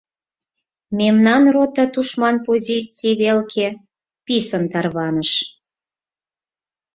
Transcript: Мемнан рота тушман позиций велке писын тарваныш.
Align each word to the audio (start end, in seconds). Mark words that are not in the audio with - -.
Мемнан 0.99 1.43
рота 1.53 1.85
тушман 1.93 2.35
позиций 2.45 3.15
велке 3.21 3.67
писын 4.25 4.63
тарваныш. 4.71 5.31